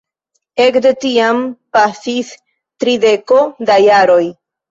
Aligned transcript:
Ekde 0.63 0.93
tiam 1.03 1.41
pasis 1.77 2.31
trideko 2.85 3.39
da 3.71 3.79
jaroj. 3.85 4.21